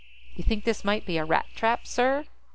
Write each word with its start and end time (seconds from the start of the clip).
"You 0.35 0.43
think 0.43 0.63
this 0.63 0.83
might 0.83 1.05
be 1.05 1.19
a 1.19 1.23
Rat 1.25 1.45
trap, 1.55 1.85
sir?" 1.85 2.25